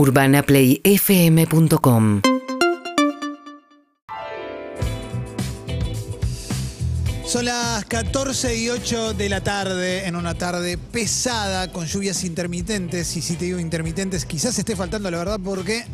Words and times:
UrbanaPlayFM.com 0.00 2.22
Son 7.26 7.44
las 7.44 7.84
14 7.84 8.56
y 8.56 8.70
8 8.70 9.12
de 9.12 9.28
la 9.28 9.42
tarde, 9.42 10.06
en 10.06 10.16
una 10.16 10.32
tarde 10.32 10.78
pesada, 10.78 11.70
con 11.70 11.84
lluvias 11.84 12.24
intermitentes. 12.24 13.14
Y 13.18 13.20
si 13.20 13.36
te 13.36 13.44
digo 13.44 13.58
intermitentes, 13.58 14.24
quizás 14.24 14.58
esté 14.58 14.74
faltando 14.74 15.10
la 15.10 15.18
verdad 15.18 15.38
porque 15.44 15.84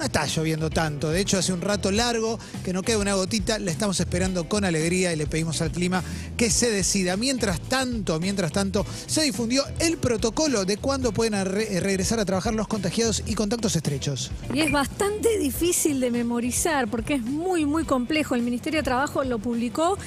no 0.00 0.06
está 0.06 0.24
lloviendo 0.26 0.70
tanto. 0.70 1.10
De 1.10 1.20
hecho, 1.20 1.36
hace 1.38 1.52
un 1.52 1.60
rato 1.60 1.90
largo 1.92 2.38
que 2.64 2.72
no 2.72 2.82
queda 2.82 2.96
una 2.98 3.14
gotita. 3.14 3.58
La 3.58 3.70
estamos 3.70 4.00
esperando 4.00 4.48
con 4.48 4.64
alegría 4.64 5.12
y 5.12 5.16
le 5.16 5.26
pedimos 5.26 5.60
al 5.60 5.70
clima 5.70 6.02
que 6.38 6.50
se 6.50 6.70
decida. 6.70 7.18
Mientras 7.18 7.60
tanto, 7.60 8.18
mientras 8.18 8.50
tanto, 8.50 8.86
se 9.06 9.22
difundió 9.22 9.62
el 9.78 9.98
protocolo 9.98 10.64
de 10.64 10.78
cuándo 10.78 11.12
pueden 11.12 11.34
arre- 11.34 11.80
regresar 11.80 12.18
a 12.18 12.24
trabajar 12.24 12.54
los 12.54 12.66
contagiados 12.66 13.22
y 13.26 13.34
contactos 13.34 13.76
estrechos. 13.76 14.30
Y 14.54 14.60
es 14.60 14.72
bastante 14.72 15.38
difícil 15.38 16.00
de 16.00 16.10
memorizar 16.10 16.88
porque 16.88 17.14
es 17.14 17.22
muy, 17.22 17.66
muy 17.66 17.84
complejo. 17.84 18.34
El 18.34 18.42
Ministerio 18.42 18.80
de 18.80 18.84
Trabajo 18.84 19.22
lo 19.22 19.38
publicó 19.38 19.98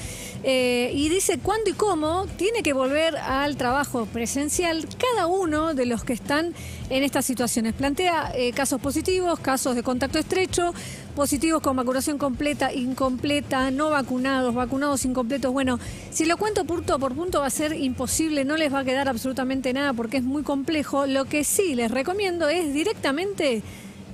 eh, 0.44 0.92
y 0.96 1.08
dice 1.10 1.38
cuándo 1.38 1.70
y 1.70 1.74
cómo 1.74 2.26
tiene 2.36 2.64
que 2.64 2.74
volver 2.74 3.16
al 3.18 3.58
trabajo 3.58 4.08
presencial 4.08 4.88
cada 4.98 5.28
uno 5.28 5.76
de 5.76 5.86
los 5.86 6.04
que 6.04 6.14
están 6.14 6.56
en 6.90 7.04
estas 7.04 7.26
situaciones. 7.26 7.74
Plantea 7.74 8.34
eh, 8.36 8.52
casos 8.54 8.82
positivos, 8.82 9.40
casos 9.40 9.76
de 9.76 9.83
contacto 9.84 10.18
estrecho, 10.18 10.74
positivos 11.16 11.62
con 11.62 11.76
vacunación 11.76 12.18
completa, 12.18 12.74
incompleta, 12.74 13.70
no 13.72 13.90
vacunados, 13.90 14.56
vacunados 14.56 15.06
incompletos. 15.06 15.54
Bueno, 15.54 15.80
si 16.12 16.26
lo 16.26 16.38
cuento 16.38 16.66
punto 16.66 16.98
por 16.98 17.14
punto 17.14 17.42
va 17.42 17.48
a 17.48 17.52
ser 17.52 17.74
imposible, 17.74 18.46
no 18.46 18.58
les 18.58 18.74
va 18.74 18.80
a 18.80 18.84
quedar 18.84 19.08
absolutamente 19.08 19.74
nada 19.74 19.94
porque 19.94 20.18
es 20.18 20.24
muy 20.24 20.44
complejo. 20.44 21.06
Lo 21.06 21.26
que 21.26 21.44
sí 21.44 21.76
les 21.76 21.92
recomiendo 21.92 22.48
es 22.50 22.74
directamente 22.74 23.62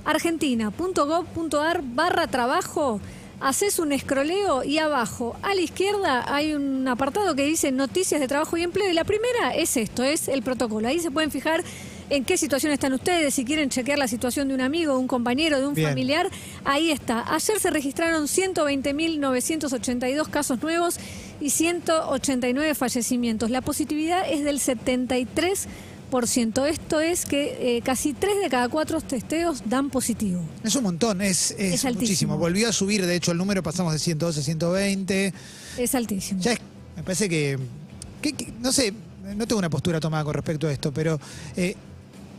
argentina.gov.ar 0.04 1.82
barra 1.82 2.26
trabajo. 2.26 3.00
Haces 3.40 3.78
un 3.78 3.92
escroleo 3.92 4.64
y 4.64 4.76
abajo 4.76 5.34
a 5.42 5.54
la 5.54 5.62
izquierda 5.62 6.26
hay 6.34 6.52
un 6.52 6.86
apartado 6.86 7.34
que 7.34 7.44
dice 7.44 7.72
noticias 7.72 8.20
de 8.20 8.28
trabajo 8.28 8.58
y 8.58 8.62
empleo 8.62 8.90
y 8.90 8.92
la 8.92 9.04
primera 9.04 9.54
es 9.54 9.78
esto, 9.78 10.02
es 10.02 10.28
el 10.28 10.42
protocolo. 10.42 10.86
Ahí 10.86 11.00
se 11.00 11.10
pueden 11.10 11.30
fijar 11.30 11.64
en 12.10 12.24
qué 12.24 12.36
situación 12.36 12.72
están 12.72 12.92
ustedes, 12.92 13.34
si 13.34 13.44
quieren 13.44 13.70
chequear 13.70 13.98
la 13.98 14.08
situación 14.08 14.48
de 14.48 14.54
un 14.54 14.60
amigo, 14.60 14.92
de 14.94 14.98
un 14.98 15.06
compañero, 15.08 15.58
de 15.60 15.66
un 15.66 15.74
Bien. 15.74 15.88
familiar, 15.88 16.28
ahí 16.64 16.90
está. 16.90 17.24
Ayer 17.32 17.58
se 17.60 17.70
registraron 17.70 18.26
120.982 18.28 20.28
casos 20.28 20.62
nuevos 20.62 20.96
y 21.40 21.50
189 21.50 22.74
fallecimientos. 22.74 23.50
La 23.50 23.60
positividad 23.62 24.30
es 24.30 24.44
del 24.44 24.58
73%. 24.60 25.66
Esto 26.68 27.00
es 27.00 27.24
que 27.24 27.76
eh, 27.76 27.82
casi 27.82 28.12
3 28.12 28.32
de 28.42 28.48
cada 28.50 28.68
4 28.68 29.00
testeos 29.02 29.62
dan 29.66 29.90
positivo. 29.90 30.42
Es 30.64 30.74
un 30.74 30.82
montón, 30.82 31.22
es, 31.22 31.52
es, 31.52 31.74
Es 31.74 31.84
altísimo. 31.84 32.00
muchísimo. 32.00 32.36
Volvió 32.38 32.68
a 32.68 32.72
subir, 32.72 33.06
de 33.06 33.14
hecho, 33.14 33.30
el 33.32 33.38
número 33.38 33.62
pasamos 33.62 33.92
de 33.92 33.98
112 34.00 34.40
a 34.40 34.42
120. 34.42 35.32
Es 35.78 35.94
altísimo. 35.94 36.40
Ya 36.40 36.52
es- 36.54 36.60
me 36.96 37.04
parece 37.04 37.28
que, 37.28 37.56
que- 38.20 38.32
que- 38.32 38.52
no 38.60 38.72
sé, 38.72 38.92
no 39.36 39.46
tengo 39.46 39.60
una 39.60 39.70
postura 39.70 40.00
tomada 40.00 40.24
con 40.24 40.34
respecto 40.34 40.66
a 40.66 40.72
esto, 40.72 40.90
pero 40.92 41.20
eh, 41.56 41.76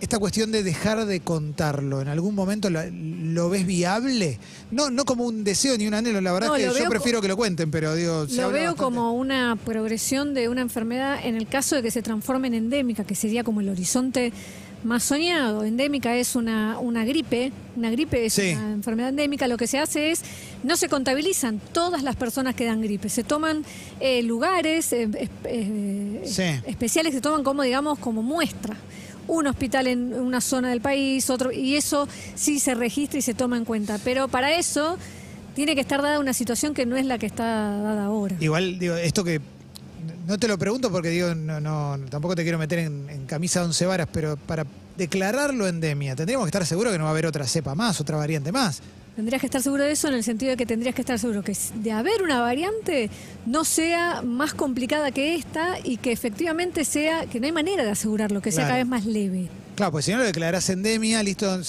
esta 0.02 0.20
cuestión 0.20 0.52
de 0.52 0.64
dejar 0.64 1.06
de 1.06 1.20
contarlo, 1.22 2.02
¿en 2.02 2.08
algún 2.10 2.36
momento 2.36 2.70
la- 2.70 2.88
lo 2.92 3.50
ves 3.50 3.66
viable? 3.66 4.40
No, 4.72 4.90
no 4.90 5.06
como 5.06 5.26
un 5.26 5.44
deseo 5.44 5.78
ni 5.78 5.88
un 5.88 5.94
anhelo, 5.94 6.20
la 6.22 6.34
verdad 6.34 6.50
No, 6.50 6.56
es 6.56 6.66
lo 6.68 6.74
que 6.74 6.80
yo 6.84 6.90
prefiero 6.90 7.22
que 7.22 7.28
lo 7.28 7.38
cuenten, 7.38 7.72
pero 7.72 7.96
digo, 7.96 8.28
se 8.28 8.42
Lo 8.42 8.50
veo 8.50 8.72
bastante. 8.72 8.82
como 8.84 9.14
una 9.14 9.56
progresión 9.64 10.34
de 10.34 10.50
una 10.50 10.62
enfermedad 10.62 11.20
en 11.24 11.36
el 11.36 11.48
caso 11.48 11.76
de 11.76 11.84
que 11.84 11.92
se 11.92 12.02
transforme 12.02 12.48
en 12.48 12.56
endémica, 12.56 13.04
que 13.04 13.16
sería 13.16 13.44
como 13.44 13.62
el 13.62 13.70
horizonte 13.70 14.34
más 14.84 15.04
soñado. 15.04 15.64
Endémica 15.64 16.18
es 16.18 16.36
una, 16.36 16.80
una 16.80 17.06
gripe, 17.06 17.52
una 17.76 17.92
gripe 17.92 18.26
es 18.26 18.34
Sí. 18.34 18.54
una 18.54 18.72
enfermedad 18.74 19.10
endémica. 19.10 19.48
Lo 19.48 19.56
que 19.58 19.68
se 19.68 19.78
hace 19.78 20.10
es, 20.10 20.22
no 20.64 20.76
se 20.76 20.90
contabilizan 20.90 21.62
todas 21.72 22.02
las 22.02 22.16
personas 22.16 22.56
que 22.56 22.66
dan 22.66 22.82
gripe, 22.82 23.08
se 23.08 23.24
toman 23.24 23.64
eh, 24.00 24.24
lugares 24.24 24.92
eh, 24.94 25.08
eh, 25.44 26.22
Sí. 26.26 26.44
especiales 26.68 27.14
se 27.14 27.22
toman 27.22 27.44
como, 27.44 27.62
digamos, 27.62 28.00
como 28.00 28.24
muestra. 28.24 28.76
Un 29.28 29.48
hospital 29.48 29.88
en 29.88 30.14
una 30.14 30.42
zona 30.42 30.70
del 30.70 30.82
país, 30.82 31.30
otro, 31.30 31.52
y 31.52 31.76
eso 31.76 32.08
sí 32.36 32.60
se 32.60 32.76
registra 32.76 33.20
y 33.20 33.22
se 33.22 33.34
toma 33.34 33.58
en 33.58 33.66
cuenta. 33.66 34.00
Pero 34.04 34.28
para 34.28 34.56
eso 34.56 34.98
tiene 35.56 35.76
que 35.76 35.82
estar 35.82 36.02
dada 36.02 36.20
una 36.20 36.34
situación 36.34 36.74
que 36.74 36.86
no 36.86 36.98
es 36.98 37.06
la 37.06 37.18
que 37.18 37.26
está 37.26 37.44
dada 37.44 38.06
ahora. 38.06 38.36
Igual, 38.40 38.80
digo, 38.80 38.96
esto 38.96 39.24
que 39.24 39.42
no 40.28 40.38
te 40.38 40.48
lo 40.48 40.58
pregunto 40.58 40.92
porque 40.92 41.10
digo, 41.10 41.36
no, 41.36 41.60
no, 41.60 41.98
tampoco 42.10 42.36
te 42.36 42.44
quiero 42.44 42.58
meter 42.58 42.80
en, 42.80 43.26
camisa 43.28 43.64
once 43.64 43.86
varas, 43.86 44.08
pero 44.12 44.38
para 44.38 44.66
declararlo 44.98 45.68
endemia, 45.68 46.16
tendríamos 46.16 46.46
que 46.46 46.50
estar 46.50 46.66
seguros 46.66 46.92
que 46.92 46.98
no 46.98 47.06
va 47.06 47.10
a 47.10 47.14
haber 47.14 47.26
otra 47.26 47.46
cepa 47.48 47.76
más, 47.76 48.00
otra 48.02 48.18
variante 48.18 48.52
más. 48.52 48.82
Tendrías 49.16 49.42
que 49.42 49.48
estar 49.48 49.62
seguro 49.62 49.84
de 49.84 49.92
eso 49.92 50.08
en 50.08 50.14
el 50.14 50.24
sentido 50.24 50.52
de 50.52 50.58
que 50.58 50.66
tendrías 50.66 50.96
que 50.96 51.02
estar 51.02 51.20
seguro 51.20 51.44
que 51.44 51.56
de 51.76 51.92
haber 51.92 52.22
una 52.24 52.40
variante 52.40 53.10
no 53.46 53.66
sea 53.66 54.22
más 54.22 54.54
complicada 54.54 55.12
que 55.12 55.36
esta 55.36 55.78
y 55.84 55.98
que 55.98 56.12
efectivamente 56.14 56.86
sea, 56.86 57.26
que 57.26 57.40
no 57.40 57.46
hay 57.46 57.52
manera 57.52 57.84
de 57.84 57.92
asegurarlo, 57.92 58.42
que 58.42 58.52
sea 58.52 58.62
Claro. 58.64 58.70
cada 58.70 58.78
vez 58.84 58.88
más 58.88 59.06
leve. 59.06 59.50
Claro, 59.76 59.92
pues 59.92 60.06
si 60.06 60.12
no 60.12 60.18
lo 60.20 60.24
declarás 60.24 60.70
endemia, 60.70 61.22
listo, 61.24 61.62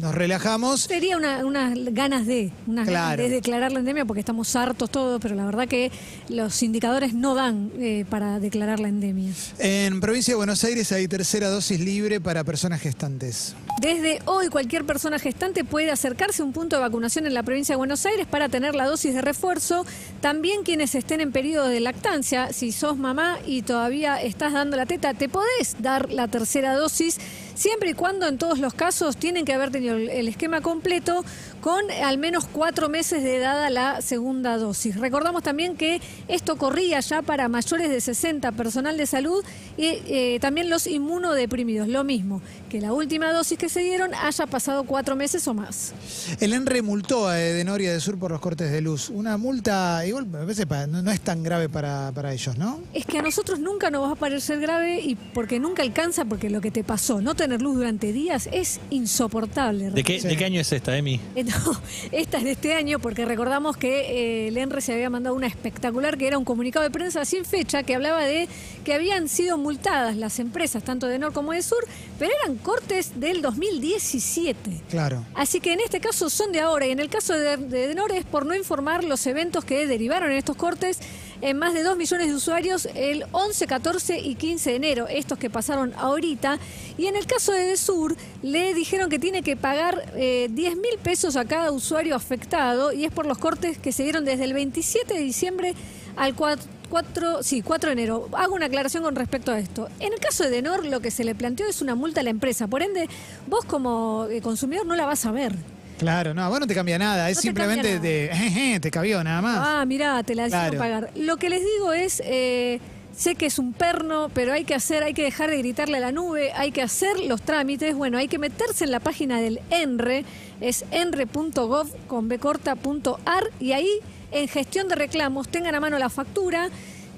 nos 0.00 0.14
relajamos. 0.14 0.80
Sería 0.82 1.16
una- 1.16 1.44
unas 1.44 1.74
ganas 1.92 2.26
de, 2.26 2.50
unas 2.66 2.86
ganas 2.86 2.88
Claro. 3.16 3.22
de 3.22 3.28
declarar 3.28 3.72
la 3.72 3.80
endemia 3.80 4.04
porque 4.04 4.20
estamos 4.20 4.54
hartos 4.56 4.90
todos, 4.90 5.20
pero 5.20 5.34
la 5.34 5.44
verdad 5.44 5.66
que 5.68 5.90
los 6.28 6.62
indicadores 6.62 7.14
no 7.14 7.34
dan 7.34 7.70
eh, 7.78 8.04
para 8.08 8.38
declarar 8.40 8.80
la 8.80 8.88
endemia. 8.88 9.32
En 9.58 10.00
provincia 10.00 10.32
de 10.32 10.36
Buenos 10.36 10.62
Aires 10.64 10.90
hay 10.92 11.08
tercera 11.08 11.48
dosis 11.48 11.80
libre 11.80 12.20
para 12.20 12.44
personas 12.44 12.80
gestantes. 12.80 13.54
Desde 13.80 14.20
hoy 14.24 14.48
cualquier 14.48 14.84
persona 14.84 15.18
gestante 15.18 15.64
puede 15.64 15.90
acercarse 15.90 16.42
a 16.42 16.44
un 16.44 16.52
punto 16.52 16.76
de 16.76 16.82
vacunación 16.82 17.26
en 17.26 17.34
la 17.34 17.42
provincia 17.42 17.74
de 17.74 17.76
Buenos 17.76 18.04
Aires 18.06 18.26
para 18.26 18.48
tener 18.48 18.74
la 18.74 18.86
dosis 18.86 19.14
de 19.14 19.22
refuerzo. 19.22 19.86
También 20.20 20.62
quienes 20.64 20.94
estén 20.94 21.20
en 21.20 21.30
periodo 21.32 21.68
de 21.68 21.80
lactancia, 21.80 22.52
si 22.52 22.72
sos 22.72 22.96
mamá 22.96 23.38
y 23.46 23.62
todavía 23.62 24.20
estás 24.20 24.52
dando 24.52 24.76
la 24.76 24.86
teta, 24.86 25.14
te 25.14 25.28
podés 25.28 25.76
dar 25.80 26.10
la 26.10 26.26
tercera 26.28 26.74
dosis, 26.74 27.18
siempre 27.58 27.90
y 27.90 27.94
cuando 27.94 28.28
en 28.28 28.38
todos 28.38 28.60
los 28.60 28.72
casos 28.72 29.16
tienen 29.16 29.44
que 29.44 29.52
haber 29.52 29.70
tenido 29.72 29.96
el- 29.96 30.28
esquema 30.28 30.60
completo 30.60 31.24
con 31.60 31.90
al 31.90 32.18
menos 32.18 32.46
cuatro 32.46 32.88
meses 32.88 33.22
de 33.22 33.38
dada 33.38 33.70
la 33.70 34.00
segunda 34.00 34.56
dosis. 34.58 34.96
Recordamos 34.96 35.42
también 35.42 35.76
que 35.76 36.00
esto 36.28 36.56
corría 36.56 37.00
ya 37.00 37.22
para 37.22 37.48
mayores 37.48 37.90
de 37.90 38.00
60, 38.00 38.52
personal 38.52 38.96
de 38.96 39.06
salud 39.06 39.44
y 39.76 39.84
eh, 40.06 40.38
también 40.40 40.70
los 40.70 40.86
inmunodeprimidos. 40.86 41.88
Lo 41.88 42.04
mismo, 42.04 42.40
que 42.68 42.80
la 42.80 42.92
última 42.92 43.32
dosis 43.32 43.58
que 43.58 43.68
se 43.68 43.80
dieron 43.80 44.14
haya 44.14 44.46
pasado 44.46 44.84
cuatro 44.84 45.16
meses 45.16 45.46
o 45.48 45.54
más. 45.54 45.92
El 46.40 46.52
ENRE 46.52 46.82
multó 46.82 47.28
a 47.28 47.40
Edenoria 47.40 47.92
de 47.92 48.00
Sur 48.00 48.18
por 48.18 48.30
los 48.30 48.40
cortes 48.40 48.70
de 48.70 48.80
luz. 48.80 49.10
Una 49.10 49.36
multa, 49.36 50.04
igual 50.06 50.26
parece, 50.26 50.66
pa- 50.66 50.86
no, 50.86 51.02
no 51.02 51.10
es 51.10 51.20
tan 51.20 51.42
grave 51.42 51.68
para, 51.68 52.12
para 52.14 52.32
ellos, 52.32 52.56
¿no? 52.56 52.80
Es 52.94 53.04
que 53.06 53.18
a 53.18 53.22
nosotros 53.22 53.58
nunca 53.58 53.90
nos 53.90 54.06
va 54.08 54.12
a 54.12 54.16
parecer 54.16 54.60
grave 54.60 55.00
y 55.00 55.14
porque 55.16 55.58
nunca 55.58 55.82
alcanza, 55.82 56.24
porque 56.24 56.50
lo 56.50 56.60
que 56.60 56.70
te 56.70 56.84
pasó, 56.84 57.20
no 57.20 57.34
tener 57.34 57.60
luz 57.62 57.76
durante 57.76 58.12
días, 58.12 58.48
es 58.52 58.80
insoportable. 58.90 59.90
¿De 59.90 60.04
qué, 60.04 60.20
Sí. 60.20 60.28
¿De 60.28 60.36
qué 60.36 60.44
año 60.44 60.60
es 60.60 60.72
esta, 60.72 60.96
Emi? 60.96 61.20
no, 61.64 61.80
esta 62.12 62.38
es 62.38 62.44
de 62.44 62.52
este 62.52 62.74
año 62.74 62.98
porque 62.98 63.24
recordamos 63.24 63.76
que 63.76 64.00
eh, 64.00 64.48
el 64.48 64.56
ENRE 64.56 64.80
se 64.80 64.92
había 64.92 65.10
mandado 65.10 65.34
una 65.34 65.46
espectacular 65.46 66.18
que 66.18 66.26
era 66.26 66.38
un 66.38 66.44
comunicado 66.44 66.82
de 66.82 66.90
prensa 66.90 67.24
sin 67.24 67.44
fecha 67.44 67.82
que 67.82 67.94
hablaba 67.94 68.24
de 68.24 68.48
que 68.84 68.94
habían 68.94 69.28
sido 69.28 69.56
multadas 69.58 70.16
las 70.16 70.38
empresas 70.38 70.82
tanto 70.82 71.06
de 71.06 71.18
Nor 71.18 71.32
como 71.32 71.52
de 71.52 71.62
Sur, 71.62 71.84
pero 72.18 72.32
eran 72.44 72.56
cortes 72.56 73.20
del 73.20 73.42
2017. 73.42 74.82
Claro. 74.90 75.24
Así 75.34 75.60
que 75.60 75.72
en 75.72 75.80
este 75.80 76.00
caso 76.00 76.30
son 76.30 76.52
de 76.52 76.60
ahora 76.60 76.86
y 76.86 76.90
en 76.90 77.00
el 77.00 77.08
caso 77.08 77.34
de, 77.34 77.56
de 77.56 77.98
es 78.14 78.24
por 78.24 78.46
no 78.46 78.54
informar 78.54 79.04
los 79.04 79.26
eventos 79.26 79.64
que 79.64 79.86
derivaron 79.86 80.30
en 80.30 80.38
estos 80.38 80.56
cortes 80.56 81.00
en 81.40 81.58
más 81.58 81.74
de 81.74 81.82
2 81.82 81.96
millones 81.96 82.28
de 82.28 82.34
usuarios 82.34 82.88
el 82.94 83.24
11, 83.32 83.66
14 83.66 84.18
y 84.18 84.34
15 84.34 84.70
de 84.70 84.76
enero, 84.76 85.06
estos 85.08 85.38
que 85.38 85.50
pasaron 85.50 85.92
ahorita. 85.96 86.58
Y 86.96 87.06
en 87.06 87.16
el 87.16 87.26
caso 87.26 87.52
de 87.52 87.64
Desur 87.64 88.16
le 88.42 88.74
dijeron 88.74 89.08
que 89.08 89.18
tiene 89.18 89.42
que 89.42 89.56
pagar 89.56 90.12
eh, 90.16 90.48
10 90.50 90.76
mil 90.76 90.98
pesos 91.02 91.36
a 91.36 91.44
cada 91.44 91.70
usuario 91.70 92.14
afectado 92.14 92.92
y 92.92 93.04
es 93.04 93.12
por 93.12 93.26
los 93.26 93.38
cortes 93.38 93.78
que 93.78 93.92
se 93.92 94.02
dieron 94.02 94.24
desde 94.24 94.44
el 94.44 94.52
27 94.52 95.14
de 95.14 95.20
diciembre 95.20 95.74
al 96.16 96.34
4, 96.34 96.64
4, 96.90 97.42
sí, 97.42 97.62
4 97.62 97.88
de 97.90 97.92
enero. 97.92 98.28
Hago 98.32 98.54
una 98.54 98.66
aclaración 98.66 99.02
con 99.02 99.14
respecto 99.14 99.52
a 99.52 99.58
esto. 99.58 99.88
En 100.00 100.12
el 100.12 100.18
caso 100.18 100.44
de 100.44 100.50
Denor, 100.50 100.84
lo 100.86 101.00
que 101.00 101.10
se 101.10 101.24
le 101.24 101.34
planteó 101.34 101.66
es 101.66 101.82
una 101.82 101.94
multa 101.94 102.20
a 102.20 102.24
la 102.24 102.30
empresa. 102.30 102.66
Por 102.66 102.82
ende, 102.82 103.08
vos 103.46 103.64
como 103.64 104.26
eh, 104.30 104.40
consumidor 104.40 104.86
no 104.86 104.96
la 104.96 105.06
vas 105.06 105.26
a 105.26 105.32
ver. 105.32 105.54
Claro, 105.98 106.32
no, 106.34 106.48
vos 106.48 106.60
no 106.60 106.66
te 106.66 106.74
cambia 106.74 106.98
nada, 106.98 107.28
es 107.28 107.38
te 107.38 107.42
simplemente 107.42 107.92
cambia 107.94 108.30
te, 108.30 108.36
jeje, 108.36 108.80
te 108.80 108.90
cabió 108.90 109.22
nada 109.24 109.42
más. 109.42 109.58
Ah, 109.60 109.84
mirá, 109.84 110.22
te 110.22 110.34
la 110.34 110.46
hicieron 110.46 110.70
Claro. 110.70 110.78
pagar. 110.78 111.10
Lo 111.16 111.36
que 111.36 111.50
les 111.50 111.60
digo 111.60 111.92
es, 111.92 112.22
eh, 112.24 112.80
sé 113.16 113.34
que 113.34 113.46
es 113.46 113.58
un 113.58 113.72
perno, 113.72 114.30
pero 114.32 114.52
hay 114.52 114.64
que 114.64 114.74
hacer, 114.76 115.02
hay 115.02 115.12
que 115.12 115.22
dejar 115.24 115.50
de 115.50 115.58
gritarle 115.58 115.96
a 115.96 116.00
la 116.00 116.12
nube, 116.12 116.52
hay 116.52 116.70
que 116.70 116.82
hacer 116.82 117.18
los 117.26 117.42
trámites. 117.42 117.96
Bueno, 117.96 118.16
hay 118.16 118.28
que 118.28 118.38
meterse 118.38 118.84
en 118.84 118.92
la 118.92 119.00
página 119.00 119.40
del 119.40 119.60
ENRE, 119.70 120.24
es 120.60 120.84
enre.gov 120.92 121.88
con 122.06 122.28
bcorta.ar 122.28 123.44
y 123.58 123.72
ahí 123.72 123.90
en 124.30 124.46
gestión 124.48 124.88
de 124.88 124.94
reclamos 124.94 125.48
tengan 125.48 125.74
a 125.74 125.80
mano 125.80 125.98
la 125.98 126.10
factura, 126.10 126.68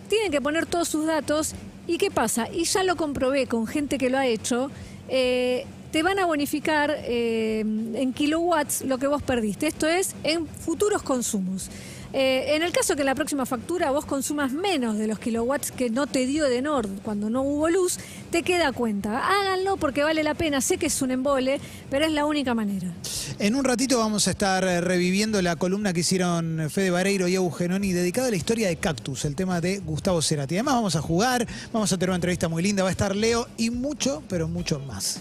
tienen 0.08 0.30
que 0.32 0.40
poner 0.40 0.64
todos 0.66 0.88
sus 0.88 1.06
datos. 1.06 1.54
¿Y 1.86 1.98
qué 1.98 2.10
pasa? 2.10 2.48
Y 2.52 2.64
ya 2.64 2.82
lo 2.84 2.96
comprobé 2.96 3.46
con 3.46 3.66
gente 3.66 3.98
que 3.98 4.10
lo 4.10 4.16
ha 4.18 4.26
hecho. 4.26 4.70
eh, 5.08 5.66
te 5.90 6.02
van 6.02 6.18
a 6.18 6.26
bonificar 6.26 6.94
eh, 7.04 7.60
en 7.60 8.12
kilowatts 8.12 8.82
lo 8.82 8.98
que 8.98 9.06
vos 9.06 9.22
perdiste. 9.22 9.66
Esto 9.66 9.86
es 9.86 10.14
en 10.22 10.46
futuros 10.46 11.02
consumos. 11.02 11.70
Eh, 12.12 12.56
en 12.56 12.62
el 12.62 12.72
caso 12.72 12.96
que 12.96 13.02
en 13.02 13.06
la 13.06 13.14
próxima 13.14 13.46
factura 13.46 13.92
vos 13.92 14.04
consumas 14.04 14.52
menos 14.52 14.98
de 14.98 15.06
los 15.06 15.20
kilowatts 15.20 15.70
que 15.70 15.90
no 15.90 16.08
te 16.08 16.26
dio 16.26 16.48
de 16.48 16.60
Nord 16.60 16.88
cuando 17.04 17.30
no 17.30 17.42
hubo 17.42 17.68
luz, 17.68 17.98
te 18.30 18.42
queda 18.42 18.72
cuenta. 18.72 19.28
Háganlo 19.28 19.76
porque 19.76 20.02
vale 20.02 20.24
la 20.24 20.34
pena. 20.34 20.60
Sé 20.60 20.76
que 20.76 20.86
es 20.86 21.02
un 21.02 21.12
embole, 21.12 21.60
pero 21.88 22.04
es 22.04 22.12
la 22.12 22.26
única 22.26 22.52
manera. 22.52 22.92
En 23.38 23.54
un 23.54 23.64
ratito 23.64 23.98
vamos 23.98 24.26
a 24.26 24.32
estar 24.32 24.64
eh, 24.64 24.80
reviviendo 24.80 25.40
la 25.40 25.56
columna 25.56 25.92
que 25.92 26.00
hicieron 26.00 26.68
Fede 26.68 26.90
Vareiro 26.90 27.28
y 27.28 27.36
Eugenoni 27.36 27.92
dedicada 27.92 28.26
a 28.28 28.30
la 28.30 28.36
historia 28.36 28.68
de 28.68 28.76
Cactus, 28.76 29.24
el 29.24 29.36
tema 29.36 29.60
de 29.60 29.78
Gustavo 29.78 30.20
Cerati. 30.20 30.56
Además 30.56 30.74
vamos 30.74 30.96
a 30.96 31.00
jugar, 31.00 31.46
vamos 31.72 31.92
a 31.92 31.96
tener 31.96 32.10
una 32.10 32.16
entrevista 32.16 32.48
muy 32.48 32.62
linda, 32.62 32.82
va 32.82 32.88
a 32.88 32.92
estar 32.92 33.14
Leo 33.14 33.46
y 33.56 33.70
mucho, 33.70 34.22
pero 34.28 34.48
mucho 34.48 34.80
más. 34.80 35.20